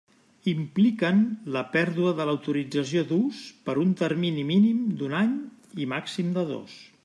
[0.51, 1.19] Impliquen
[1.55, 5.37] la pèrdua de l'autorització d'ús per un termini mínim d'un any
[5.85, 6.79] i màxim de dos.